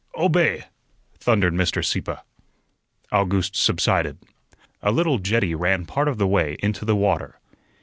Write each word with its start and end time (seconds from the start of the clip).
"Obey!" 0.17 0.63
thundered 1.19 1.53
Mr. 1.53 1.85
Sieppe. 1.85 2.15
August 3.11 3.55
subsided. 3.55 4.17
A 4.81 4.91
little 4.91 5.19
jetty 5.19 5.53
ran 5.53 5.85
part 5.85 6.07
of 6.07 6.17
the 6.17 6.25
way 6.25 6.57
into 6.59 6.83
the 6.85 6.95
water. 6.95 7.39